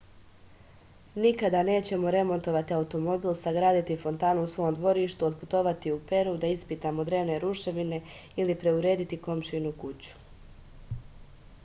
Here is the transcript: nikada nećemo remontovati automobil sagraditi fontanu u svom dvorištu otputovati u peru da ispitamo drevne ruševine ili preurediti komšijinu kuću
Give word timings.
nikada 1.23 1.59
nećemo 1.65 2.13
remontovati 2.15 2.73
automobil 2.77 3.35
sagraditi 3.41 3.97
fontanu 4.05 4.45
u 4.45 4.47
svom 4.53 4.79
dvorištu 4.79 5.27
otputovati 5.27 5.93
u 5.95 5.99
peru 6.13 6.33
da 6.45 6.51
ispitamo 6.57 7.07
drevne 7.11 7.37
ruševine 7.45 7.99
ili 8.45 8.55
preurediti 8.63 9.21
komšijinu 9.27 9.75
kuću 9.85 10.97